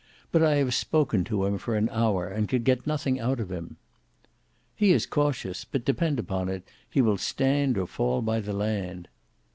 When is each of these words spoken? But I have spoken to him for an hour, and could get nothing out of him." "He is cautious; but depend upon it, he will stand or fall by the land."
But 0.31 0.41
I 0.41 0.55
have 0.55 0.73
spoken 0.73 1.23
to 1.25 1.45
him 1.45 1.59
for 1.59 1.75
an 1.75 1.87
hour, 1.91 2.27
and 2.27 2.49
could 2.49 2.63
get 2.63 2.87
nothing 2.87 3.19
out 3.19 3.39
of 3.39 3.51
him." 3.51 3.77
"He 4.75 4.93
is 4.93 5.05
cautious; 5.05 5.63
but 5.63 5.85
depend 5.85 6.17
upon 6.17 6.49
it, 6.49 6.67
he 6.89 7.03
will 7.03 7.19
stand 7.19 7.77
or 7.77 7.85
fall 7.85 8.23
by 8.23 8.39
the 8.39 8.51
land." 8.53 9.09